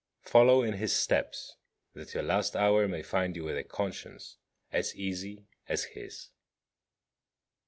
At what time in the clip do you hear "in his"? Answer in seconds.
0.63-0.95